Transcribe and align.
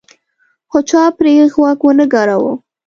خو 0.69 0.77
چا 0.89 1.01
پرې 1.17 1.33
غوږ 1.53 1.79
ونه 1.85 2.05
ګراوه. 2.13 2.53